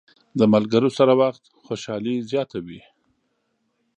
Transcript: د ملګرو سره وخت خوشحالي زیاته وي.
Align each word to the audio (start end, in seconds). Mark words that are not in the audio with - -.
د 0.39 0.41
ملګرو 0.53 0.89
سره 0.97 1.13
وخت 1.21 1.43
خوشحالي 1.65 2.15
زیاته 2.29 2.57
وي. 2.65 2.81